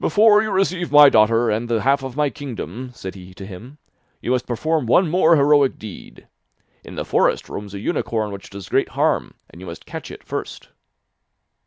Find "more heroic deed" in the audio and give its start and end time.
5.10-6.26